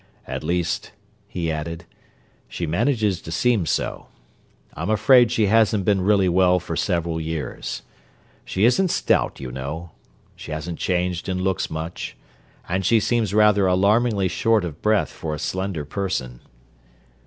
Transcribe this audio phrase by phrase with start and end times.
[0.25, 0.93] "At least,"
[1.27, 1.85] he added,
[2.49, 4.07] "she manages to seem so.
[4.73, 7.83] I'm afraid she hasn't been really well for several years.
[8.43, 14.65] She isn't stout you know—she hasn't changed in looks much—and she seems rather alarmingly short
[14.65, 16.39] of breath for a slender person.